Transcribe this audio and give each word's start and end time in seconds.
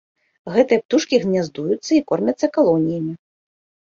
Гэтыя 0.53 0.79
птушкі 0.85 1.19
гняздуюцца 1.25 1.91
і 1.97 2.01
кормяцца 2.11 2.47
калоніямі. 2.55 3.13